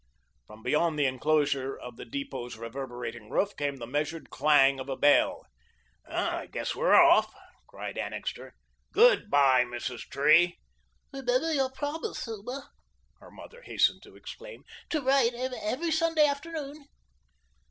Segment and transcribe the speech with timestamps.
[0.47, 4.97] From beyond the enclosure of the depot's reverberating roof came the measured clang of a
[4.97, 5.45] bell.
[6.09, 7.31] "I guess we're off,"
[7.67, 8.55] cried Annixter.
[8.91, 9.99] "Good bye, Mrs.
[10.09, 10.57] Tree."
[11.13, 12.71] "Remember your promise, Hilma,"
[13.19, 16.85] her mother hastened to exclaim, "to write every Sunday afternoon."